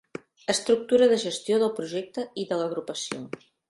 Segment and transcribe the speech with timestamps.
[0.53, 3.27] Estructura de gestió del projecte i de l'agrupació.